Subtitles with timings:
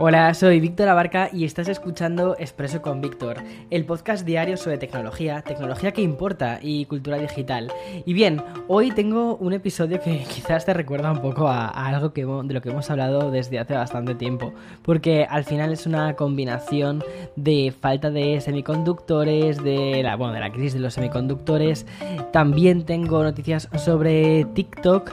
[0.00, 3.38] Hola, soy Víctor Abarca y estás escuchando Expreso con Víctor,
[3.68, 7.72] el podcast diario sobre tecnología, tecnología que importa y cultura digital.
[8.06, 12.12] Y bien, hoy tengo un episodio que quizás te recuerda un poco a, a algo
[12.12, 14.52] que, de lo que hemos hablado desde hace bastante tiempo,
[14.82, 17.02] porque al final es una combinación
[17.34, 21.86] de falta de semiconductores, de la, bueno, de la crisis de los semiconductores.
[22.32, 25.10] También tengo noticias sobre TikTok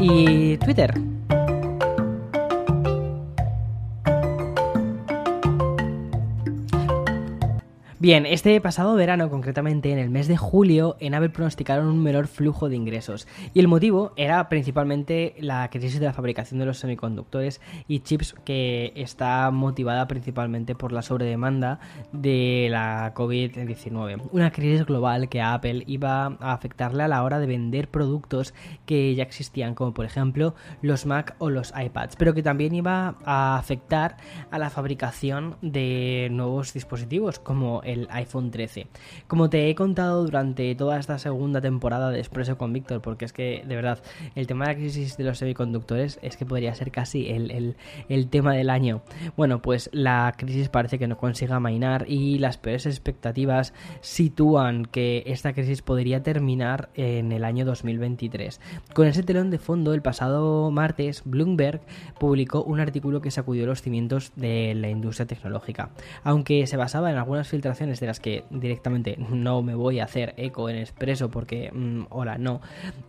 [0.00, 0.92] y Twitter.
[8.04, 12.26] Bien, este pasado verano, concretamente en el mes de julio, en Apple pronosticaron un menor
[12.26, 13.26] flujo de ingresos.
[13.54, 18.34] Y el motivo era principalmente la crisis de la fabricación de los semiconductores y chips
[18.44, 21.80] que está motivada principalmente por la sobredemanda
[22.12, 24.20] de la COVID-19.
[24.32, 28.52] Una crisis global que a Apple iba a afectarle a la hora de vender productos
[28.84, 33.14] que ya existían, como por ejemplo los Mac o los iPads, pero que también iba
[33.24, 34.18] a afectar
[34.50, 38.86] a la fabricación de nuevos dispositivos como el iPhone 13.
[39.26, 43.32] Como te he contado durante toda esta segunda temporada de Expreso con Víctor, porque es
[43.32, 43.98] que de verdad
[44.34, 47.76] el tema de la crisis de los semiconductores es que podría ser casi el, el-
[48.08, 49.02] el tema del año.
[49.36, 55.22] Bueno, pues la crisis parece que no consiga amainar y las peores expectativas sitúan que
[55.26, 58.60] esta crisis podría terminar en el año 2023.
[58.94, 61.80] Con ese telón de fondo, el pasado martes, Bloomberg
[62.18, 65.90] publicó un artículo que sacudió los cimientos de la industria tecnológica.
[66.22, 70.34] Aunque se basaba en algunas filtraciones de las que directamente no me voy a hacer
[70.36, 72.60] eco en expreso porque, mm, hola, no,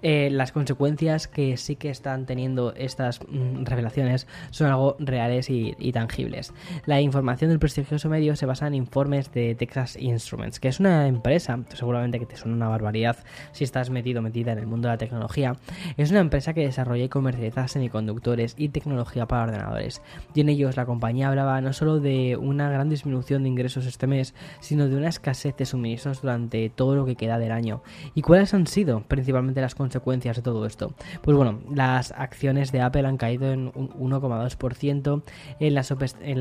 [0.02, 5.76] eh, las consecuencias que sí que están teniendo estas mm, revelaciones son algo reales y,
[5.80, 6.54] y tangibles.
[6.86, 11.08] La información del prestigioso medio se basa en informes de Texas Instruments, que es una
[11.08, 13.18] empresa, seguramente que te suena una barbaridad
[13.52, 15.56] si estás metido metida en el mundo de la tecnología,
[15.98, 20.02] es una empresa que desarrolla y comercializa semiconductores y tecnología para ordenadores.
[20.34, 24.08] Y en ellos la compañía hablaba no solo de una gran disminución de ingresos este
[24.08, 24.34] mes,
[24.66, 27.82] sino de una escasez de suministros durante todo lo que queda del año.
[28.14, 30.94] ¿Y cuáles han sido principalmente las consecuencias de todo esto?
[31.22, 35.24] Pues bueno, las acciones de Apple han caído en un 1,2%
[35.60, 35.74] en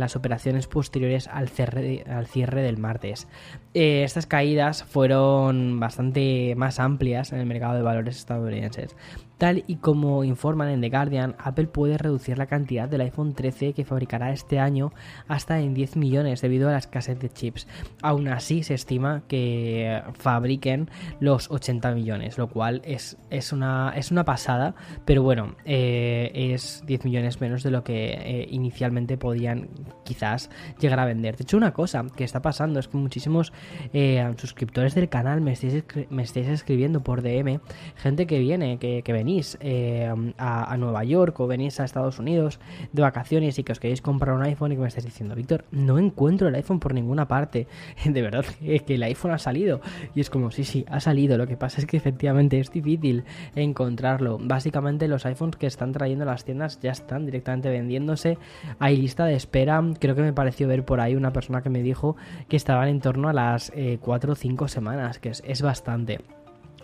[0.01, 3.29] las, operaciones posteriores al cierre, al cierre del martes.
[3.75, 8.97] Eh, estas caídas fueron bastante más amplias en el mercado de valores estadounidenses.
[9.39, 13.73] Tal y como informan en The Guardian, Apple puede reducir la cantidad del iPhone 13
[13.73, 14.93] que fabricará este año
[15.27, 17.67] hasta en 10 millones debido a la escasez de chips.
[18.03, 20.89] Aún así, se estima que fabriquen
[21.21, 24.75] los 80 millones, lo cual es, es, una, es una pasada,
[25.05, 29.69] pero bueno, eh, es 10 millones menos de lo que eh, inicialmente podían
[30.05, 31.37] quizás llegar a vender.
[31.37, 33.53] De hecho, una cosa que está pasando es que muchísimos
[33.93, 37.61] eh, suscriptores del canal me estáis, me estáis escribiendo por DM,
[37.97, 42.61] gente que viene, que, que venís eh, a, Nueva York o venís a Estados Unidos
[42.93, 45.65] de vacaciones y que os queréis comprar un iPhone y que me estáis diciendo, Víctor,
[45.71, 47.67] no encuentro el iPhone por ninguna parte.
[48.05, 49.81] De verdad que, el iPhone ha salido.
[50.15, 51.39] Y es como, sí, sí, ha salido.
[51.39, 53.25] Lo que pasa es que efectivamente es difícil
[53.55, 54.39] encontrarlo.
[54.39, 58.37] Básicamente los iPhones que están trayendo las tiendas ya están directamente vendiéndose.
[58.79, 59.83] Hay lista de espera.
[59.99, 62.17] Creo que me pareció ver por ahí una persona que me dijo
[62.49, 66.21] que estaban en torno a las 4 o 5 semanas, que es, es bastante.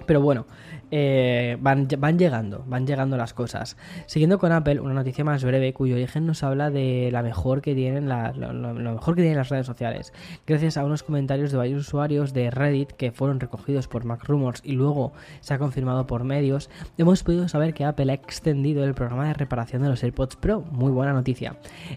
[0.07, 0.47] Pero bueno,
[0.91, 3.77] eh, van, van llegando, van llegando las cosas.
[4.07, 7.75] Siguiendo con Apple, una noticia más breve cuyo origen nos habla de la mejor que
[7.75, 10.13] tienen la- lo, mejor que tienen las redes sociales.
[10.47, 14.63] Gracias a unos comentarios de varios usuarios de Reddit que fueron recogidos por Mac Rumors
[14.65, 18.95] y luego se ha confirmado por medios, hemos podido saber que Apple ha extendido el
[18.95, 20.63] programa de reparación de los AirPods Pro.
[20.73, 21.57] Muy buena noticia.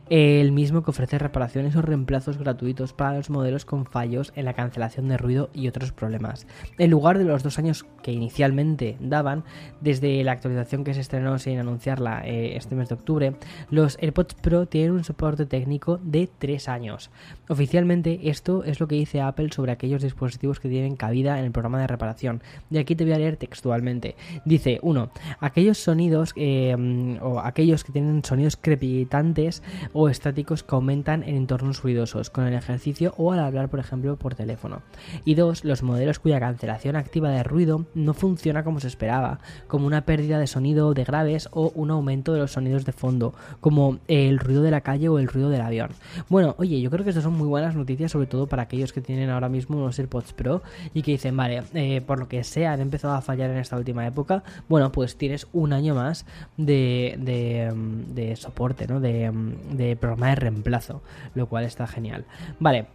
[0.10, 4.54] El mismo que ofrece reparaciones o reemplazos gratuitos para los modelos con fallos en la
[4.54, 6.46] cancelación de ruido y otros problemas.
[6.78, 9.44] En lugar de los dos años que inicialmente daban,
[9.82, 13.36] desde la actualización que se estrenó sin anunciarla eh, este mes de octubre,
[13.70, 17.10] los AirPods Pro tienen un soporte técnico de 3 años.
[17.50, 21.52] Oficialmente esto es lo que dice Apple sobre aquellos dispositivos que tienen cabida en el
[21.52, 22.44] programa de reparación.
[22.70, 24.16] Y aquí te voy a leer textualmente.
[24.46, 25.10] Dice, 1.
[25.40, 29.64] Aquellos sonidos eh, o aquellos que tienen sonidos crepitantes
[29.94, 34.18] o estáticos que aumentan en entornos ruidosos con el ejercicio o al hablar, por ejemplo,
[34.18, 34.82] por teléfono.
[35.26, 35.64] Y 2.
[35.64, 40.40] Los modelos cuya cancelación activa de ruido no funciona como se esperaba, como una pérdida
[40.40, 44.62] de sonido de graves o un aumento de los sonidos de fondo, como el ruido
[44.62, 45.90] de la calle o el ruido del avión.
[46.30, 49.02] Bueno, oye, yo creo que estas son muy buenas noticias, sobre todo para aquellos que
[49.02, 50.62] tienen ahora mismo unos AirPods Pro
[50.94, 53.78] y que dicen, vale, eh, por lo que sea, han empezado a fallar en esta
[53.78, 56.26] última época, bueno, pues tienes un año más
[56.58, 59.00] de, de, soporte, ¿no?
[59.00, 59.32] De,
[59.72, 61.02] de programa de reemplazo,
[61.36, 62.26] lo cual está genial.
[62.60, 62.88] Vale,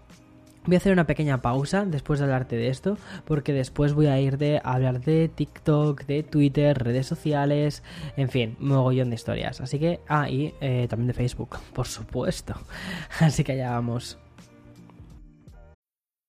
[0.68, 4.20] Voy a hacer una pequeña pausa después de hablarte de esto, porque después voy a
[4.20, 7.82] ir de a hablar de TikTok, de Twitter, redes sociales,
[8.18, 9.62] en fin, mogollón de historias.
[9.62, 12.52] Así que, ah, y eh, también de Facebook, por supuesto.
[13.18, 14.18] Así que allá vamos.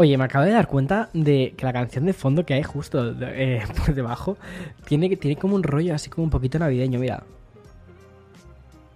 [0.00, 3.16] Oye, me acabo de dar cuenta de que la canción de fondo que hay justo
[3.20, 4.38] eh, por debajo
[4.84, 7.24] tiene, tiene como un rollo así como un poquito navideño, mira.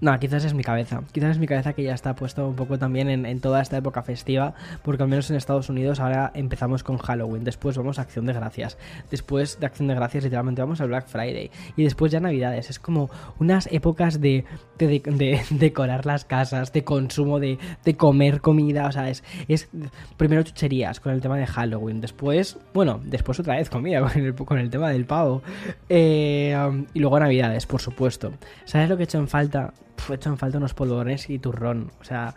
[0.03, 1.01] No, quizás es mi cabeza.
[1.13, 4.03] Quizás es mi cabeza que ya está puesto un poco también en, toda esta época
[4.03, 4.53] festiva,
[4.83, 8.33] porque al menos en Estados Unidos ahora empezamos con Halloween, después vamos a Acción de
[8.33, 8.79] Gracias,
[9.13, 12.69] después de Acción de Gracias literalmente vamos al Black Friday y después ya Navidades.
[12.69, 14.45] Es como unas épocas de,
[15.51, 17.59] decorar las casas, de consumo, de,
[17.97, 19.69] comer comida, o sea, es, es
[20.17, 24.35] primero chucherías con el tema de Halloween, después, bueno, después otra vez comida con el,
[24.35, 25.43] con el tema del pavo
[25.89, 26.57] eh,
[26.93, 28.33] y luego Navidades, por supuesto.
[28.65, 29.73] ¿Sabes lo que he hecho en falta?
[30.11, 31.91] He hecho en falta unos polvorones y turrón.
[32.01, 32.35] O sea,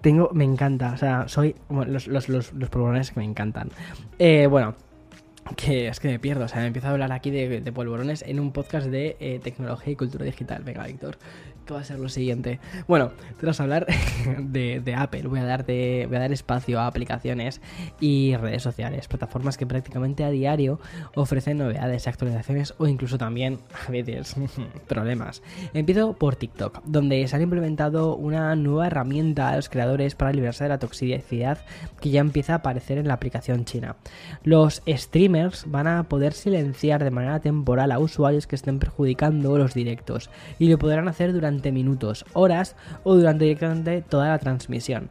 [0.00, 0.92] tengo, me encanta.
[0.92, 3.70] O sea, soy los, los, los, polvorones que me encantan.
[4.18, 4.74] Eh, bueno,
[5.56, 6.44] que es que me pierdo.
[6.44, 9.92] O sea, me empiezo a hablar aquí de, polvorones en un podcast de eh, tecnología
[9.92, 10.62] y cultura digital.
[10.64, 11.18] Venga, Víctor
[11.74, 12.60] va a ser lo siguiente?
[12.86, 13.86] Bueno, tras hablar
[14.38, 17.60] de, Apple, voy a, dar voy a dar espacio a aplicaciones
[18.00, 20.80] y redes sociales, plataformas que prácticamente a diario
[21.14, 24.34] ofrecen novedades, actualizaciones o incluso también, a veces,
[24.88, 25.42] problemas.
[25.74, 30.64] Empiezo por TikTok, donde se ha implementado una nueva herramienta a los creadores para liberarse
[30.64, 31.58] de la toxicidad
[32.00, 33.96] que ya empieza a aparecer en la aplicación china.
[34.44, 39.74] Los streamers van a poder silenciar de manera temporal a usuarios que estén perjudicando los
[39.74, 45.08] directos y lo podrán hacer durante minutos, horas o durante directamente toda la transmisión.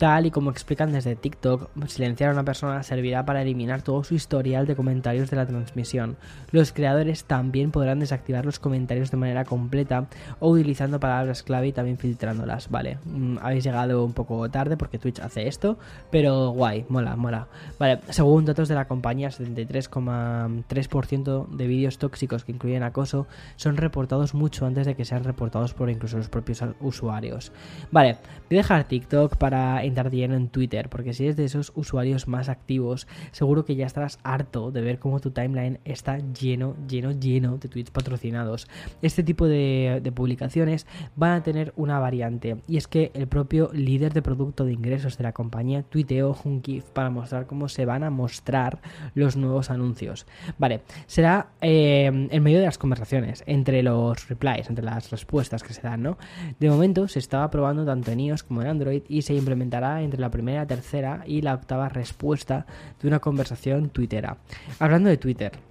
[0.00, 4.14] Tal y como explican desde TikTok, silenciar a una persona servirá para eliminar todo su
[4.14, 6.16] historial de comentarios de la transmisión.
[6.52, 10.06] Los creadores también podrán desactivar los comentarios de manera completa
[10.38, 12.70] o utilizando palabras clave y también filtrándolas.
[12.70, 15.76] Vale, mm, habéis llegado un poco tarde porque Twitch hace esto,
[16.10, 17.48] pero guay, mola, mola.
[17.78, 23.26] Vale, según datos de la compañía, 73,3% de vídeos tóxicos que incluyen acoso
[23.56, 27.52] son reportados mucho antes de que sean reportados por incluso los propios usuarios.
[27.90, 28.16] Vale,
[28.48, 32.28] voy a dejar TikTok para entrar lleno en Twitter, porque si eres de esos usuarios
[32.28, 37.12] más activos, seguro que ya estarás harto de ver cómo tu timeline está lleno, lleno,
[37.12, 38.68] lleno de tweets patrocinados.
[39.02, 44.12] Este tipo de, publicaciones van a tener una variante, y es que el propio líder
[44.12, 48.02] de producto de ingresos de la compañía tuiteó un GIF para mostrar cómo se van
[48.02, 48.80] a mostrar
[49.14, 50.26] los nuevos anuncios.
[50.58, 55.72] Vale, será eh, en medio de las conversaciones, entre los replies, entre las respuestas que
[55.72, 56.18] se dan, ¿no?
[56.58, 60.20] De momento se estaba probando tanto en iOS como en Android y se implementará entre
[60.20, 62.66] la primera, tercera y la octava respuesta
[63.00, 64.36] de una conversación twittera.
[64.78, 65.69] Hablando de Twitter,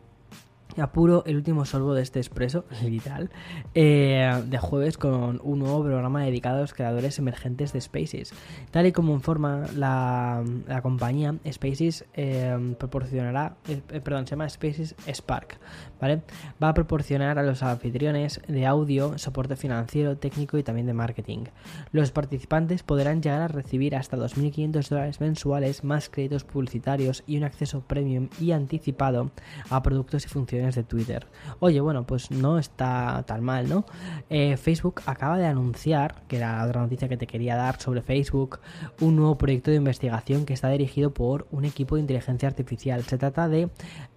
[0.77, 3.29] apuro el último sorbo de este expreso, literal,
[3.73, 8.33] eh, de jueves con un nuevo programa dedicado a los creadores emergentes de Spaces.
[8.71, 10.43] Tal y como informa la,
[10.81, 15.59] compañía, Spaces eh, proporcionará, eh, perdón, se llama Spaces Spark,
[15.99, 16.21] ¿vale?
[16.61, 21.45] Va a proporcionar a los anfitriones de audio soporte financiero, técnico y también de marketing.
[21.91, 27.43] Los participantes podrán llegar a recibir hasta 2.500 dólares mensuales más créditos publicitarios y un
[27.43, 29.31] acceso premium y anticipado
[29.69, 31.25] a productos y funciones de Twitter.
[31.59, 33.85] Oye, bueno, pues no está tan mal, ¿no?
[34.29, 38.01] Eh, Facebook acaba de anunciar, que era la otra noticia que te quería dar sobre
[38.01, 38.59] Facebook,
[39.01, 43.03] un nuevo proyecto de investigación que está dirigido por un equipo de inteligencia artificial.
[43.03, 43.69] Se trata de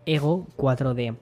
[0.06, 1.16] Ego 4D.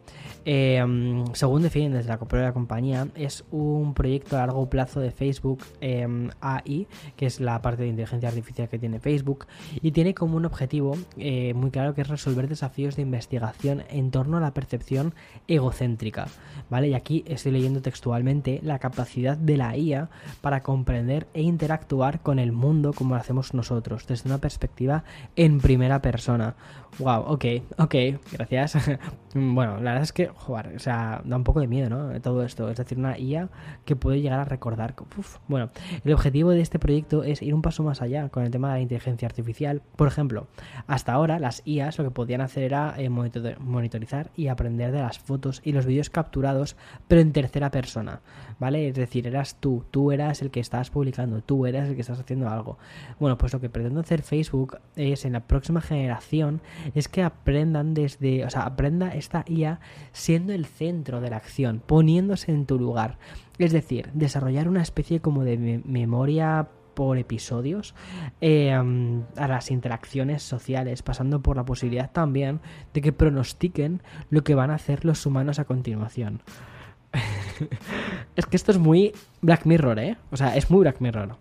[0.45, 5.63] Eh, según definen desde la propia compañía, es un proyecto a largo plazo de Facebook
[5.81, 6.07] eh,
[6.41, 9.47] AI, que es la parte de inteligencia artificial que tiene Facebook,
[9.83, 14.11] y tiene como un objetivo eh, muy claro que es resolver desafíos de investigación en
[14.11, 15.15] torno a la percepción
[15.47, 16.29] egocéntrica.
[16.71, 16.89] ¿Vale?
[16.89, 20.09] Y aquí estoy leyendo textualmente la capacidad de la IA
[20.41, 25.05] para comprender e interactuar con el mundo como lo hacemos nosotros, desde una perspectiva
[25.37, 26.55] en primera persona.
[26.99, 27.45] Wow, ok,
[27.79, 27.95] ok,
[28.33, 28.70] gracias.
[28.71, 28.99] 这个
[29.35, 32.21] bueno, la verdad es que, joder, o sea, da un poco de miedo, ¿no?
[32.21, 33.49] Todo esto, es decir, una IA
[33.85, 34.95] que puede llegar a recordar.
[35.47, 35.71] bueno,
[36.05, 38.75] el objetivo de este proyecto es ir un paso más allá con el tema de
[38.75, 39.83] la inteligencia artificial.
[39.95, 40.49] Por ejemplo,
[40.87, 45.19] hasta ahora las IAs lo que podían hacer era eh, monitorizar y aprender de las
[45.19, 48.21] fotos y los vídeos capturados, pero en tercera persona,
[48.59, 48.89] ¿vale?
[48.89, 52.19] Es decir, eras tú, tú eras el que estabas publicando, tú eras el que estás
[52.19, 52.79] haciendo algo.
[53.21, 56.61] Bueno, pues lo que pretende hacer Facebook es en la próxima generación
[56.95, 59.81] es que aprendan desde, o sea, aprenda esta IA
[60.13, 63.19] siendo el centro de la acción, poniéndose en tu lugar.
[63.59, 67.95] Es decir, desarrollar una especie como de memoria por episodios
[68.41, 72.61] eh, a las interacciones sociales, pasando por la posibilidad también
[72.93, 76.43] de que pronostiquen lo que van a hacer los humanos a continuación.
[78.37, 80.17] es que esto es muy Black Mirror, ¿eh?
[80.31, 81.37] O sea, es muy Black Mirror.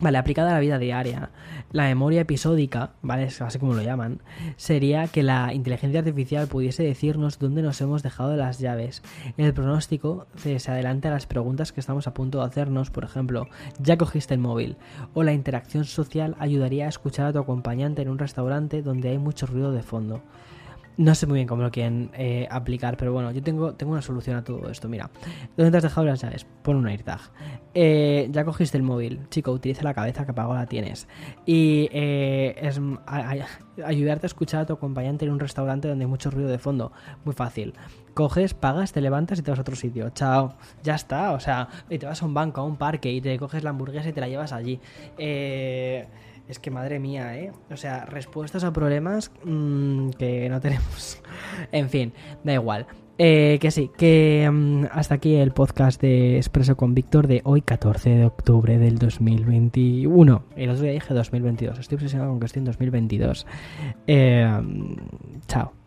[0.00, 1.28] Vale, aplicada a la vida diaria,
[1.72, 3.28] la memoria episódica, ¿vale?
[3.38, 4.22] Así como lo llaman,
[4.56, 9.02] sería que la inteligencia artificial pudiese decirnos dónde nos hemos dejado las llaves.
[9.36, 13.46] El pronóstico se, adelanta a las preguntas que estamos a punto de hacernos, por ejemplo,
[13.78, 14.76] ¿ya cogiste el móvil?
[15.12, 19.18] O la interacción social ayudaría a escuchar a tu acompañante en un restaurante donde hay
[19.18, 20.22] mucho ruido de fondo.
[20.96, 24.02] No sé muy bien cómo lo quieren eh, aplicar, pero bueno, yo tengo, tengo una
[24.02, 24.88] solución a todo esto.
[24.88, 25.10] Mira,
[25.56, 26.46] ¿dónde te has dejado las llaves?
[26.62, 27.20] Pon un AirTag.
[27.72, 31.08] Eh, ya cogiste el móvil, chico, utiliza la cabeza que apago la tienes.
[31.46, 32.80] Y eh, es
[33.82, 36.92] ayudarte a escuchar a tu acompañante en un restaurante donde hay mucho ruido de fondo.
[37.24, 37.72] Muy fácil.
[38.12, 40.10] Coges, pagas, te levantas y te vas a otro sitio.
[40.10, 40.54] Chao.
[40.82, 41.32] Ya está.
[41.32, 43.70] O sea, y te vas a un banco, a un parque y te coges la
[43.70, 44.78] hamburguesa y te la llevas allí.
[45.16, 46.06] Eh
[46.48, 47.52] es que madre mía, ¿eh?
[47.70, 51.22] O sea, respuestas a problemas mm, que no tenemos.
[51.72, 52.12] en fin,
[52.44, 52.86] da igual.
[53.22, 57.60] Eh, que sí, que mm, hasta aquí el podcast de Expreso con Víctor de hoy,
[57.60, 60.42] 14 de octubre del 2021.
[60.56, 63.46] El otro día dije 2022, estoy obsesionado con que estoy en 2022.
[64.06, 64.60] Eh,
[65.46, 65.79] chao.